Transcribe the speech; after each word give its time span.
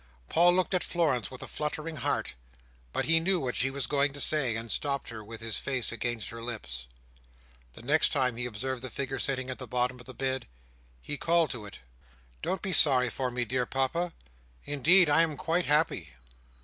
Paul 0.29 0.55
looked 0.55 0.73
at 0.73 0.83
Florence 0.83 1.29
with 1.29 1.43
a 1.43 1.47
fluttering 1.47 1.97
heart, 1.97 2.33
but 2.91 3.05
he 3.05 3.19
knew 3.19 3.39
what 3.39 3.55
she 3.55 3.69
was 3.69 3.85
going 3.85 4.13
to 4.13 4.19
say, 4.19 4.55
and 4.55 4.71
stopped 4.71 5.09
her 5.09 5.23
with 5.23 5.41
his 5.41 5.59
face 5.59 5.91
against 5.91 6.29
her 6.29 6.41
lips. 6.41 6.87
The 7.73 7.83
next 7.83 8.09
time 8.11 8.35
he 8.35 8.47
observed 8.47 8.81
the 8.81 8.89
figure 8.89 9.19
sitting 9.19 9.51
at 9.51 9.59
the 9.59 9.67
bottom 9.67 9.99
of 9.99 10.07
the 10.07 10.15
bed, 10.15 10.47
he 11.03 11.17
called 11.17 11.51
to 11.51 11.67
it. 11.67 11.77
"Don't 12.41 12.63
be 12.63 12.73
sorry 12.73 13.11
for 13.11 13.29
me, 13.29 13.45
dear 13.45 13.67
Papa! 13.67 14.13
Indeed 14.65 15.07
I 15.07 15.21
am 15.21 15.37
quite 15.37 15.65
happy!" 15.65 16.09